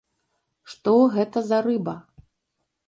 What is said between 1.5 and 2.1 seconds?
за рыба?